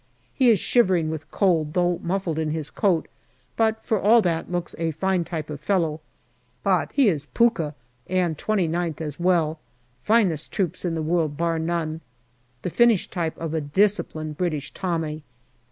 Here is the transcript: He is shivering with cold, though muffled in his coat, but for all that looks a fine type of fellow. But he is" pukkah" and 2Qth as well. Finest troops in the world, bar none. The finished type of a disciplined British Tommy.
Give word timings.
He 0.33 0.49
is 0.49 0.57
shivering 0.57 1.11
with 1.11 1.29
cold, 1.29 1.73
though 1.75 1.99
muffled 2.01 2.39
in 2.39 2.49
his 2.49 2.71
coat, 2.71 3.07
but 3.55 3.83
for 3.83 4.01
all 4.01 4.19
that 4.23 4.51
looks 4.51 4.73
a 4.79 4.89
fine 4.89 5.23
type 5.23 5.47
of 5.47 5.61
fellow. 5.61 6.01
But 6.63 6.91
he 6.93 7.07
is" 7.07 7.27
pukkah" 7.35 7.75
and 8.07 8.35
2Qth 8.35 8.99
as 8.99 9.19
well. 9.19 9.59
Finest 10.01 10.51
troops 10.51 10.83
in 10.83 10.95
the 10.95 11.03
world, 11.03 11.37
bar 11.37 11.59
none. 11.59 12.01
The 12.63 12.71
finished 12.71 13.11
type 13.11 13.37
of 13.37 13.53
a 13.53 13.61
disciplined 13.61 14.37
British 14.37 14.73
Tommy. 14.73 15.21